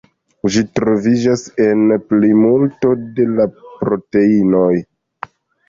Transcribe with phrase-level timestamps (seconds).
[0.53, 4.75] Ĝi troviĝas en plimulto de la proteinoj.